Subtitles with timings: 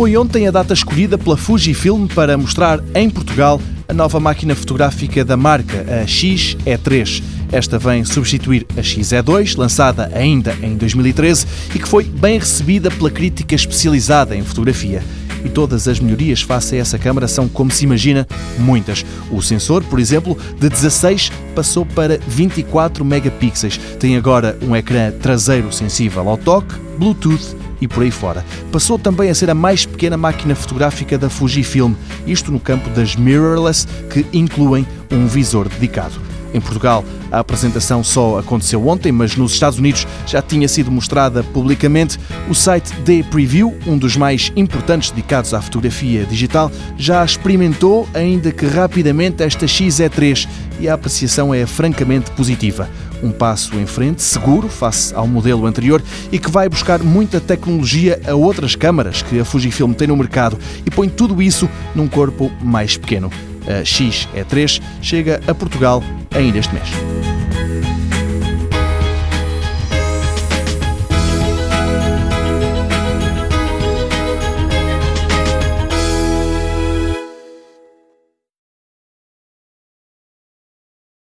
[0.00, 5.22] Foi ontem a data escolhida pela Fujifilm para mostrar em Portugal a nova máquina fotográfica
[5.22, 7.22] da marca, a X-E3.
[7.52, 13.10] Esta vem substituir a XE2, lançada ainda em 2013 e que foi bem recebida pela
[13.10, 15.02] crítica especializada em fotografia
[15.44, 18.26] e todas as melhorias face a essa câmara são, como se imagina,
[18.58, 19.04] muitas.
[19.30, 23.78] O sensor, por exemplo, de 16 passou para 24 megapixels.
[23.98, 28.44] Tem agora um ecrã traseiro sensível ao toque, Bluetooth e por aí fora.
[28.70, 31.94] Passou também a ser a mais pequena máquina fotográfica da Fujifilm,
[32.26, 36.29] isto no campo das mirrorless, que incluem um visor dedicado.
[36.52, 41.42] Em Portugal, a apresentação só aconteceu ontem, mas nos Estados Unidos já tinha sido mostrada
[41.42, 42.18] publicamente.
[42.48, 48.50] O site The Preview, um dos mais importantes dedicados à fotografia digital, já experimentou, ainda
[48.50, 50.48] que rapidamente, esta XE3
[50.80, 52.88] e a apreciação é francamente positiva.
[53.22, 58.20] Um passo em frente, seguro, face ao modelo anterior e que vai buscar muita tecnologia
[58.26, 62.50] a outras câmaras que a Fujifilm tem no mercado e põe tudo isso num corpo
[62.62, 63.30] mais pequeno.
[63.66, 66.02] A X-E3 chega a Portugal
[66.34, 67.39] ainda este mês.